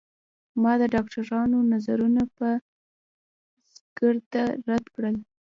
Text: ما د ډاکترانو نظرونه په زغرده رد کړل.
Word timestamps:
ما 0.61 0.73
د 0.81 0.83
ډاکترانو 0.93 1.57
نظرونه 1.73 2.23
په 2.37 2.47
زغرده 3.73 4.43
رد 4.69 4.85
کړل. 4.95 5.15